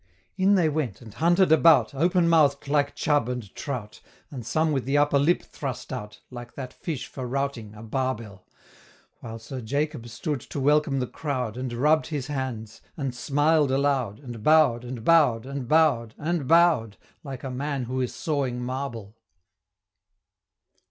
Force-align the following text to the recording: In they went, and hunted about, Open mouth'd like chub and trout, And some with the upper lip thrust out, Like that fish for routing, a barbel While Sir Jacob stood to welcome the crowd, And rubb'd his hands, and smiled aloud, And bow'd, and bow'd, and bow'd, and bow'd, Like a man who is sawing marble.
In 0.35 0.55
they 0.55 0.67
went, 0.67 0.99
and 0.99 1.13
hunted 1.13 1.51
about, 1.51 1.93
Open 1.93 2.27
mouth'd 2.27 2.67
like 2.67 2.95
chub 2.95 3.29
and 3.29 3.53
trout, 3.53 4.01
And 4.31 4.43
some 4.43 4.71
with 4.71 4.85
the 4.85 4.97
upper 4.97 5.19
lip 5.19 5.43
thrust 5.43 5.93
out, 5.93 6.21
Like 6.31 6.55
that 6.55 6.73
fish 6.73 7.05
for 7.05 7.27
routing, 7.27 7.75
a 7.75 7.83
barbel 7.83 8.43
While 9.19 9.37
Sir 9.37 9.61
Jacob 9.61 10.09
stood 10.09 10.39
to 10.39 10.59
welcome 10.59 11.01
the 11.01 11.05
crowd, 11.05 11.55
And 11.55 11.71
rubb'd 11.71 12.07
his 12.07 12.25
hands, 12.25 12.81
and 12.97 13.13
smiled 13.13 13.69
aloud, 13.69 14.17
And 14.19 14.41
bow'd, 14.41 14.83
and 14.83 15.03
bow'd, 15.05 15.45
and 15.45 15.67
bow'd, 15.67 16.15
and 16.17 16.47
bow'd, 16.47 16.97
Like 17.23 17.43
a 17.43 17.51
man 17.51 17.83
who 17.83 18.01
is 18.01 18.11
sawing 18.11 18.59
marble. 18.59 19.15